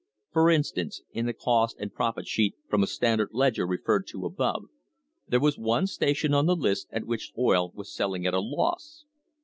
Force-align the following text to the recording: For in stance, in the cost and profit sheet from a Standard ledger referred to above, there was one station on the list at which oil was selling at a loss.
For 0.31 0.49
in 0.49 0.63
stance, 0.63 1.03
in 1.11 1.27
the 1.27 1.33
cost 1.33 1.75
and 1.79 1.93
profit 1.93 2.25
sheet 2.27 2.55
from 2.67 2.81
a 2.81 2.87
Standard 2.87 3.29
ledger 3.33 3.67
referred 3.67 4.07
to 4.07 4.25
above, 4.25 4.65
there 5.27 5.39
was 5.39 5.59
one 5.59 5.85
station 5.85 6.33
on 6.33 6.47
the 6.47 6.55
list 6.55 6.87
at 6.89 7.05
which 7.05 7.31
oil 7.37 7.71
was 7.75 7.93
selling 7.93 8.25
at 8.25 8.33
a 8.33 8.39
loss. 8.41 9.05